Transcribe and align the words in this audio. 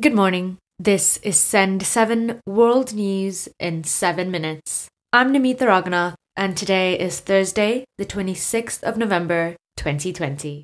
Good 0.00 0.14
morning. 0.14 0.56
This 0.78 1.18
is 1.18 1.38
Send 1.38 1.82
7 1.82 2.40
World 2.46 2.94
News 2.94 3.50
in 3.58 3.84
7 3.84 4.30
minutes. 4.30 4.88
I'm 5.12 5.30
Namita 5.30 5.66
Raghunath, 5.68 6.14
and 6.34 6.56
today 6.56 6.98
is 6.98 7.20
Thursday, 7.20 7.84
the 7.98 8.06
26th 8.06 8.82
of 8.82 8.96
November, 8.96 9.56
2020. 9.76 10.62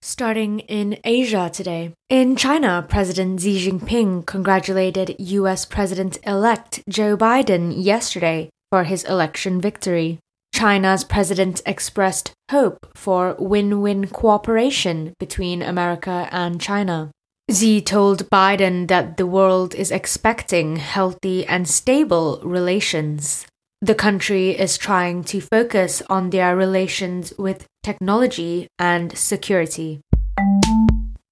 Starting 0.00 0.60
in 0.60 0.96
Asia 1.02 1.50
today. 1.52 1.92
In 2.08 2.36
China, 2.36 2.86
President 2.88 3.40
Xi 3.40 3.68
Jinping 3.68 4.24
congratulated 4.26 5.16
US 5.18 5.64
President 5.64 6.18
elect 6.24 6.84
Joe 6.88 7.16
Biden 7.16 7.74
yesterday 7.76 8.48
for 8.70 8.84
his 8.84 9.02
election 9.02 9.60
victory. 9.60 10.20
China's 10.60 11.04
president 11.04 11.62
expressed 11.64 12.32
hope 12.50 12.86
for 12.94 13.34
win 13.38 13.80
win 13.80 14.06
cooperation 14.06 15.14
between 15.18 15.62
America 15.62 16.28
and 16.30 16.60
China. 16.60 17.10
Xi 17.50 17.80
told 17.80 18.28
Biden 18.28 18.86
that 18.88 19.16
the 19.16 19.26
world 19.26 19.74
is 19.74 19.90
expecting 19.90 20.76
healthy 20.76 21.46
and 21.46 21.66
stable 21.66 22.42
relations. 22.44 23.46
The 23.80 23.94
country 23.94 24.50
is 24.50 24.76
trying 24.76 25.24
to 25.32 25.40
focus 25.40 26.02
on 26.10 26.28
their 26.28 26.54
relations 26.54 27.32
with 27.38 27.64
technology 27.82 28.68
and 28.78 29.16
security. 29.16 30.02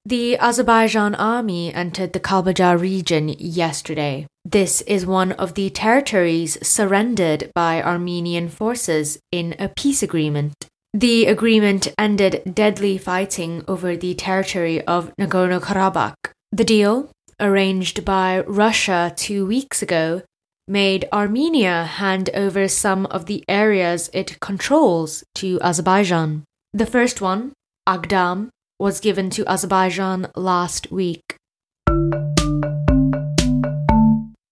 The 0.09 0.39
Azerbaijan 0.39 1.15
army 1.17 1.71
entered 1.75 2.15
the 2.15 2.19
Kalbajar 2.19 2.81
region 2.81 3.29
yesterday. 3.29 4.27
This 4.43 4.81
is 4.87 5.05
one 5.05 5.33
of 5.33 5.53
the 5.53 5.69
territories 5.69 6.57
surrendered 6.67 7.51
by 7.55 7.83
Armenian 7.83 8.49
forces 8.49 9.19
in 9.31 9.55
a 9.59 9.69
peace 9.69 10.03
agreement. 10.03 10.55
The 10.95 11.27
agreement 11.27 11.89
ended 11.99 12.55
deadly 12.55 12.97
fighting 12.97 13.63
over 13.69 13.99
the 13.99 14.15
territory 14.15 14.83
of 14.87 15.13
Nagorno 15.21 15.61
Karabakh. 15.61 16.33
The 16.53 16.65
deal, 16.65 17.11
arranged 17.39 18.07
by 18.07 18.41
Russia 18.47 19.13
two 19.15 19.45
weeks 19.45 19.83
ago, 19.83 20.23
made 20.67 21.07
Armenia 21.13 21.85
hand 21.85 22.31
over 22.33 22.67
some 22.67 23.05
of 23.11 23.27
the 23.27 23.45
areas 23.47 24.09
it 24.15 24.41
controls 24.41 25.23
to 25.35 25.61
Azerbaijan. 25.61 26.45
The 26.73 26.87
first 26.87 27.21
one, 27.21 27.53
Agdam, 27.87 28.49
was 28.79 29.01
given 29.01 29.31
to 29.31 29.47
Azerbaijan 29.47 30.29
last 30.37 30.91
week. 30.91 31.37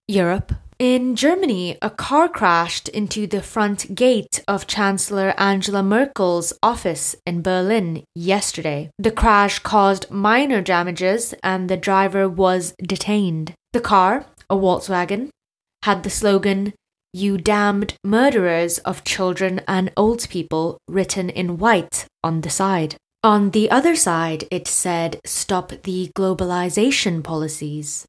Europe. 0.09 0.53
In 0.79 1.17
Germany, 1.17 1.79
a 1.81 1.89
car 1.89 2.29
crashed 2.29 2.89
into 2.91 3.27
the 3.27 3.41
front 3.41 3.95
gate 3.95 4.45
of 4.47 4.67
Chancellor 4.67 5.33
Angela 5.39 5.83
Merkel's 5.83 6.53
office 6.63 7.17
in 7.25 7.41
Berlin 7.41 8.05
yesterday. 8.15 8.91
The 8.99 9.11
crash 9.11 9.59
caused 9.61 10.11
minor 10.11 10.61
damages 10.61 11.35
and 11.43 11.71
the 11.71 11.79
driver 11.79 12.29
was 12.29 12.75
detained. 12.83 13.55
The 13.73 13.81
car, 13.81 14.27
a 14.51 14.57
Volkswagen, 14.57 15.31
had 15.83 16.03
the 16.03 16.11
slogan, 16.11 16.75
You 17.15 17.39
damned 17.39 17.95
murderers 18.05 18.79
of 18.81 19.03
children 19.03 19.63
and 19.67 19.91
old 19.97 20.29
people, 20.29 20.77
written 20.89 21.31
in 21.31 21.57
white 21.57 22.05
on 22.23 22.43
the 22.43 22.51
side. 22.51 22.97
On 23.27 23.51
the 23.51 23.69
other 23.73 23.97
side, 23.97 24.45
it 24.53 24.69
said, 24.69 25.19
Stop 25.25 25.73
the 25.83 26.13
globalization 26.15 27.25
policies. 27.25 28.07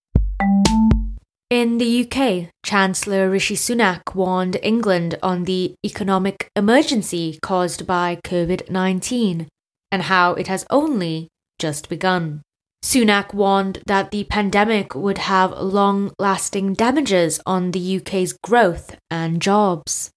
In 1.49 1.79
the 1.79 2.05
UK, 2.05 2.51
Chancellor 2.63 3.27
Rishi 3.27 3.55
Sunak 3.55 4.13
warned 4.13 4.59
England 4.61 5.17
on 5.23 5.45
the 5.45 5.73
economic 5.83 6.51
emergency 6.55 7.39
caused 7.41 7.87
by 7.87 8.19
COVID 8.23 8.69
19 8.69 9.47
and 9.91 10.03
how 10.03 10.35
it 10.35 10.45
has 10.45 10.67
only 10.69 11.29
just 11.57 11.89
begun. 11.89 12.43
Sunak 12.85 13.33
warned 13.33 13.79
that 13.87 14.11
the 14.11 14.25
pandemic 14.25 14.93
would 14.93 15.17
have 15.17 15.51
long 15.57 16.11
lasting 16.19 16.75
damages 16.75 17.39
on 17.43 17.71
the 17.71 17.97
UK's 17.97 18.37
growth 18.43 18.95
and 19.09 19.41
jobs. 19.41 20.11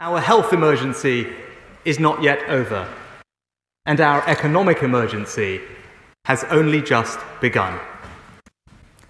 Our 0.00 0.20
health 0.22 0.54
emergency 0.54 1.26
is 1.84 2.00
not 2.00 2.22
yet 2.22 2.40
over 2.48 2.88
and 3.86 4.00
our 4.00 4.28
economic 4.28 4.82
emergency 4.82 5.60
has 6.24 6.42
only 6.50 6.82
just 6.82 7.20
begun. 7.40 7.78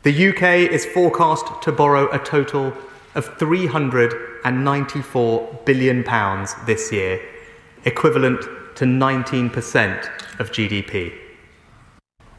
The 0.03 0.29
UK 0.29 0.43
is 0.71 0.85
forecast 0.87 1.63
to 1.63 1.73
borrow 1.73 2.13
a 2.13 2.19
total 2.19 2.75
of 3.15 3.39
£394 3.39 5.65
billion 5.65 6.05
this 6.67 6.93
year, 6.93 7.23
equivalent 7.85 8.43
to 8.77 8.85
19% 8.85 10.05
of 10.39 10.53
GDP. 10.53 11.15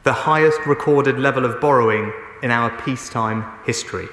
The 0.04 0.12
highest 0.12 0.60
recorded 0.64 1.18
level 1.18 1.44
of 1.44 1.60
borrowing 1.60 2.12
in 2.42 2.52
our 2.52 2.70
peacetime 2.82 3.44
history. 3.66 4.06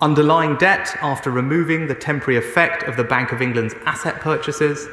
Underlying 0.00 0.54
debt, 0.56 0.96
after 1.02 1.32
removing 1.32 1.88
the 1.88 1.96
temporary 1.96 2.38
effect 2.38 2.84
of 2.84 2.96
the 2.96 3.02
Bank 3.02 3.32
of 3.32 3.42
England's 3.42 3.74
asset 3.84 4.20
purchases, 4.20 4.86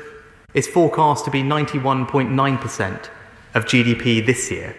is 0.55 0.67
forecast 0.67 1.25
to 1.25 1.31
be 1.31 1.43
91.9% 1.43 3.09
of 3.53 3.66
GDP 3.66 4.25
this 4.25 4.49
year. 4.49 4.75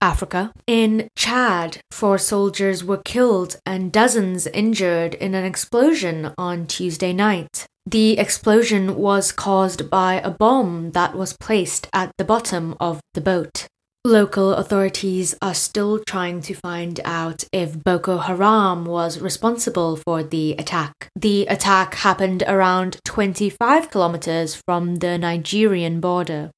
Africa. 0.00 0.52
In 0.66 1.08
Chad, 1.14 1.78
four 1.92 2.18
soldiers 2.18 2.82
were 2.82 3.00
killed 3.04 3.60
and 3.64 3.92
dozens 3.92 4.48
injured 4.48 5.14
in 5.14 5.36
an 5.36 5.44
explosion 5.44 6.32
on 6.36 6.66
Tuesday 6.66 7.12
night. 7.12 7.66
The 7.86 8.18
explosion 8.18 8.96
was 8.96 9.30
caused 9.30 9.88
by 9.88 10.14
a 10.14 10.30
bomb 10.30 10.90
that 10.92 11.14
was 11.14 11.36
placed 11.36 11.88
at 11.92 12.10
the 12.18 12.24
bottom 12.24 12.76
of 12.80 13.00
the 13.14 13.20
boat. 13.20 13.68
Local 14.04 14.54
authorities 14.54 15.36
are 15.40 15.54
still 15.54 16.00
trying 16.00 16.40
to 16.42 16.54
find 16.54 16.98
out 17.04 17.44
if 17.52 17.84
Boko 17.84 18.18
Haram 18.18 18.84
was 18.84 19.20
responsible 19.20 19.94
for 19.94 20.24
the 20.24 20.56
attack. 20.58 21.08
The 21.14 21.46
attack 21.46 21.94
happened 21.94 22.42
around 22.48 22.98
25 23.04 23.92
kilometers 23.92 24.60
from 24.66 24.96
the 24.96 25.18
Nigerian 25.18 26.00
border. 26.00 26.50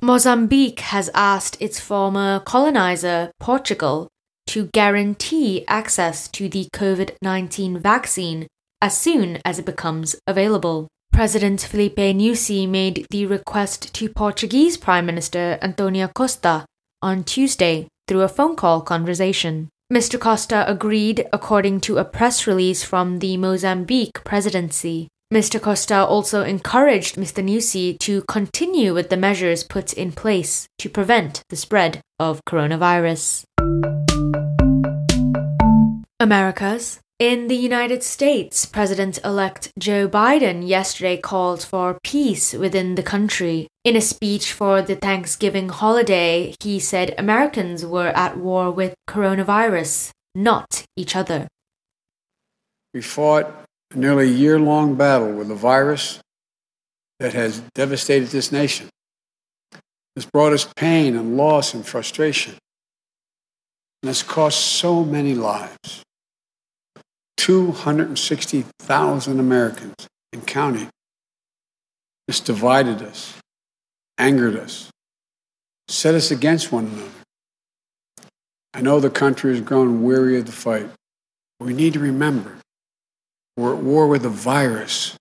Mozambique 0.00 0.78
has 0.78 1.10
asked 1.12 1.60
its 1.60 1.80
former 1.80 2.38
colonizer, 2.38 3.32
Portugal, 3.40 4.06
to 4.46 4.66
guarantee 4.66 5.64
access 5.66 6.28
to 6.28 6.48
the 6.48 6.68
COVID 6.72 7.16
19 7.20 7.80
vaccine 7.80 8.46
as 8.80 8.96
soon 8.96 9.40
as 9.44 9.58
it 9.58 9.66
becomes 9.66 10.14
available. 10.28 10.86
President 11.16 11.62
Filipe 11.62 12.12
Nyusi 12.14 12.68
made 12.68 13.06
the 13.08 13.24
request 13.24 13.94
to 13.94 14.06
Portuguese 14.10 14.76
Prime 14.76 15.06
Minister 15.06 15.58
Antonio 15.62 16.08
Costa 16.08 16.66
on 17.00 17.24
Tuesday 17.24 17.88
through 18.06 18.20
a 18.20 18.28
phone 18.28 18.54
call 18.54 18.82
conversation. 18.82 19.70
Mr. 19.90 20.20
Costa 20.20 20.70
agreed, 20.70 21.26
according 21.32 21.80
to 21.80 21.96
a 21.96 22.04
press 22.04 22.46
release 22.46 22.84
from 22.84 23.20
the 23.20 23.38
Mozambique 23.38 24.22
presidency. 24.24 25.08
Mr. 25.32 25.58
Costa 25.58 26.04
also 26.04 26.42
encouraged 26.42 27.16
Mr. 27.16 27.42
Nyusi 27.42 27.98
to 28.00 28.20
continue 28.28 28.92
with 28.92 29.08
the 29.08 29.16
measures 29.16 29.64
put 29.64 29.94
in 29.94 30.12
place 30.12 30.66
to 30.78 30.90
prevent 30.90 31.40
the 31.48 31.56
spread 31.56 32.02
of 32.20 32.44
coronavirus. 32.44 33.44
Americas. 36.20 37.00
In 37.18 37.48
the 37.48 37.56
United 37.56 38.02
States, 38.02 38.66
President 38.66 39.18
elect 39.24 39.72
Joe 39.78 40.06
Biden 40.06 40.68
yesterday 40.68 41.16
called 41.16 41.62
for 41.62 41.98
peace 42.04 42.52
within 42.52 42.94
the 42.94 43.02
country. 43.02 43.68
In 43.84 43.96
a 43.96 44.02
speech 44.02 44.52
for 44.52 44.82
the 44.82 44.96
Thanksgiving 44.96 45.70
holiday, 45.70 46.54
he 46.60 46.78
said 46.78 47.14
Americans 47.16 47.86
were 47.86 48.08
at 48.08 48.36
war 48.36 48.70
with 48.70 48.94
coronavirus, 49.08 50.10
not 50.34 50.84
each 50.94 51.16
other. 51.16 51.48
We 52.92 53.00
fought 53.00 53.46
a 53.94 53.96
nearly 53.96 54.28
year 54.28 54.58
long 54.58 54.94
battle 54.94 55.32
with 55.32 55.50
a 55.50 55.54
virus 55.54 56.20
that 57.18 57.32
has 57.32 57.62
devastated 57.74 58.28
this 58.28 58.52
nation. 58.52 58.90
It's 60.16 60.26
brought 60.26 60.52
us 60.52 60.68
pain 60.76 61.16
and 61.16 61.38
loss 61.38 61.72
and 61.72 61.86
frustration, 61.86 62.56
and 64.02 64.08
has 64.10 64.22
cost 64.22 64.60
so 64.60 65.02
many 65.02 65.34
lives. 65.34 66.02
260,000 67.36 69.40
Americans 69.40 70.08
and 70.32 70.46
counting. 70.46 70.88
This 72.26 72.40
divided 72.40 73.02
us, 73.02 73.34
angered 74.18 74.56
us, 74.56 74.90
set 75.88 76.14
us 76.14 76.30
against 76.30 76.72
one 76.72 76.86
another. 76.86 77.10
I 78.74 78.80
know 78.80 79.00
the 79.00 79.10
country 79.10 79.52
has 79.52 79.62
grown 79.62 80.02
weary 80.02 80.38
of 80.38 80.46
the 80.46 80.52
fight. 80.52 80.88
We 81.60 81.72
need 81.72 81.94
to 81.94 82.00
remember 82.00 82.56
we're 83.56 83.74
at 83.74 83.82
war 83.82 84.06
with 84.06 84.26
a 84.26 84.30
virus, 84.30 85.16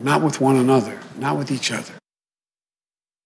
not 0.00 0.22
with 0.22 0.40
one 0.40 0.56
another, 0.56 1.00
not 1.18 1.36
with 1.36 1.50
each 1.50 1.70
other. 1.70 1.92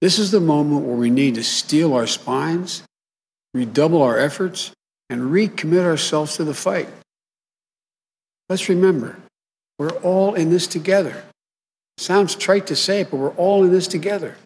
This 0.01 0.19
is 0.19 0.33
the 0.33 0.41
moment 0.41 0.85
where 0.85 0.97
we 0.97 1.11
need 1.11 1.37
to 1.37 1.45
steel 1.45 1.95
our 1.95 2.09
spines, 2.09 2.83
redouble 3.55 4.03
our 4.03 4.19
efforts, 4.19 4.73
and 5.09 5.31
recommit 5.31 5.85
ourselves 5.85 6.37
to 6.39 6.45
the 6.45 6.55
fight. 6.55 6.89
Let's 8.53 8.69
remember, 8.69 9.17
we're 9.79 9.97
all 10.05 10.35
in 10.35 10.51
this 10.51 10.67
together. 10.67 11.25
Sounds 11.97 12.35
trite 12.35 12.67
to 12.67 12.77
say 12.77 13.03
but 13.03 13.17
we're 13.17 13.39
all 13.41 13.65
in 13.65 13.73
this 13.73 13.87
together. 13.87 14.37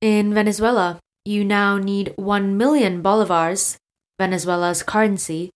In 0.00 0.32
Venezuela, 0.32 0.98
you 1.22 1.44
now 1.44 1.76
need 1.76 2.14
1 2.16 2.56
million 2.56 3.02
bolivars, 3.02 3.76
Venezuela's 4.18 4.82
currency, 4.82 5.50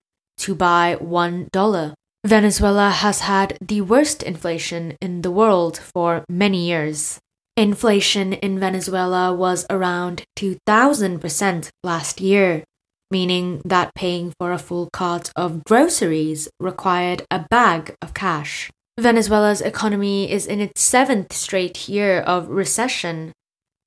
to 0.44 0.54
buy 0.54 0.98
$1. 1.00 1.94
Venezuela 2.22 2.90
has 2.90 3.20
had 3.20 3.56
the 3.62 3.80
worst 3.80 4.22
inflation 4.22 4.98
in 5.00 5.22
the 5.22 5.30
world 5.30 5.78
for 5.78 6.26
many 6.28 6.66
years. 6.66 7.18
Inflation 7.56 8.34
in 8.34 8.60
Venezuela 8.60 9.32
was 9.32 9.64
around 9.70 10.24
2000% 10.36 11.70
last 11.82 12.20
year, 12.20 12.64
meaning 13.12 13.60
that 13.64 13.94
paying 13.94 14.32
for 14.40 14.50
a 14.50 14.58
full 14.58 14.88
cart 14.92 15.30
of 15.36 15.62
groceries 15.64 16.48
required 16.58 17.22
a 17.30 17.44
bag 17.50 17.94
of 18.00 18.14
cash. 18.14 18.70
Venezuela's 18.98 19.60
economy 19.60 20.30
is 20.30 20.46
in 20.46 20.60
its 20.60 20.80
seventh 20.80 21.32
straight 21.32 21.88
year 21.88 22.20
of 22.20 22.48
recession, 22.48 23.32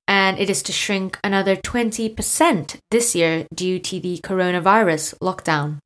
and 0.08 0.40
it 0.40 0.50
is 0.50 0.62
to 0.64 0.72
shrink 0.72 1.18
another 1.24 1.56
20% 1.56 2.78
this 2.92 3.16
year 3.16 3.46
due 3.54 3.80
to 3.80 4.00
the 4.00 4.20
coronavirus 4.24 5.16
lockdown. 5.20 5.80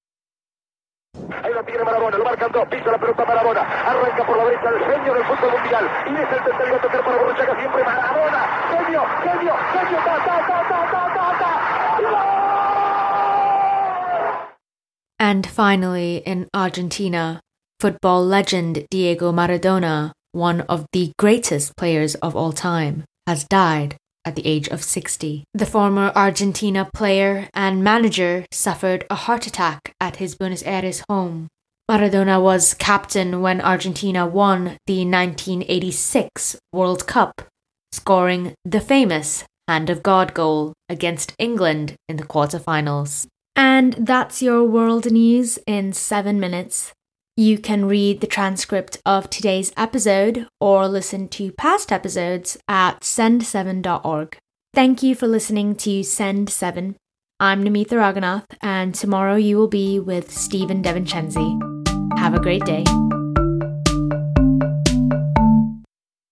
Ahí 1.18 1.52
tiene 1.66 1.84
Maradona, 1.84 2.18
lo 2.18 2.24
marcan 2.24 2.52
dos, 2.52 2.68
pisa 2.70 2.92
la 2.92 3.00
pelota 3.00 3.26
Maradona, 3.26 3.62
arranca 3.62 4.26
por 4.26 4.38
la 4.38 4.46
derecha 4.46 4.70
el 4.70 4.80
genio 4.86 5.14
del 5.14 5.26
fútbol 5.26 5.52
mundial 5.52 5.86
y 6.06 6.14
es 6.14 6.32
el 6.32 6.44
tercero 6.44 6.76
a 6.76 6.82
tocar 6.82 7.04
para 7.04 7.18
Burruchaga 7.18 7.56
siempre 7.60 7.84
Maradona, 7.84 8.42
genio, 8.70 9.02
genio, 9.24 9.54
genio, 9.74 9.98
ta, 10.06 10.16
ta, 10.28 10.36
ta, 10.48 10.58
ta, 10.70 10.80
ta, 10.92 11.04
ta, 11.16 11.40
ta. 11.40 12.49
And 15.30 15.46
finally, 15.46 16.24
in 16.26 16.48
Argentina, 16.56 17.40
football 17.80 18.26
legend 18.26 18.88
Diego 18.90 19.32
Maradona, 19.32 20.12
one 20.32 20.62
of 20.62 20.88
the 20.92 21.12
greatest 21.20 21.78
players 21.78 22.16
of 22.16 22.36
all 22.36 22.52
time, 22.52 23.04
has 23.28 23.44
died 23.44 23.96
at 24.26 24.36
the 24.36 24.48
age 24.48 24.68
of 24.70 24.84
60. 24.84 25.44
The 25.54 25.68
former 25.68 26.12
Argentina 26.16 26.90
player 26.92 27.48
and 27.54 27.84
manager 27.84 28.48
suffered 28.52 29.06
a 29.12 29.14
heart 29.14 29.46
attack 29.46 29.94
at 30.02 30.16
his 30.16 30.34
Buenos 30.34 30.64
Aires 30.64 31.04
home. 31.08 31.48
Maradona 31.88 32.42
was 32.42 32.74
captain 32.74 33.40
when 33.40 33.62
Argentina 33.62 34.26
won 34.26 34.80
the 34.88 35.06
1986 35.06 36.58
World 36.74 37.06
Cup, 37.06 37.44
scoring 37.92 38.56
the 38.66 38.82
famous 38.82 39.44
Hand 39.68 39.92
of 39.92 40.02
God 40.02 40.34
goal 40.34 40.74
against 40.90 41.36
England 41.38 41.94
in 42.08 42.18
the 42.18 42.26
quarterfinals. 42.26 43.28
And 43.60 43.94
that's 44.08 44.42
your 44.42 44.64
world 44.64 45.12
news 45.12 45.60
in 45.68 45.92
seven 45.92 46.40
minutes. 46.40 46.94
You 47.36 47.58
can 47.58 47.90
read 47.90 48.22
the 48.22 48.28
transcript 48.28 49.02
of 49.06 49.30
today's 49.30 49.74
episode 49.76 50.48
or 50.62 50.88
listen 50.88 51.28
to 51.30 51.52
past 51.52 51.92
episodes 51.92 52.58
at 52.70 53.02
send7.org. 53.02 54.38
Thank 54.74 55.04
you 55.04 55.14
for 55.14 55.28
listening 55.28 55.76
to 55.76 56.04
Send 56.04 56.50
7. 56.50 56.96
I'm 57.42 57.66
Namitha 57.66 57.98
Raghunath, 57.98 58.46
and 58.62 58.96
tomorrow 58.96 59.36
you 59.36 59.58
will 59.58 59.68
be 59.68 60.00
with 60.00 60.32
Stephen 60.32 60.82
DeVincenzi. 60.82 62.18
Have 62.18 62.36
a 62.36 62.40
great 62.40 62.64
day. 62.64 62.86